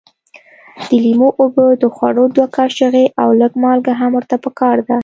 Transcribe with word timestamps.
د 0.89 0.91
لیمو 1.03 1.29
اوبه 1.41 1.65
د 1.81 1.83
خوړو 1.95 2.25
دوه 2.35 2.47
کاشوغې 2.57 3.05
او 3.21 3.29
لږ 3.41 3.51
مالګه 3.63 3.93
هم 4.01 4.11
ورته 4.15 4.35
پکار 4.45 4.77
ده. 4.87 4.97